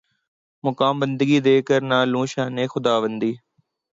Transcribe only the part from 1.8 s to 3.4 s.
نہ لوں شان خداوندی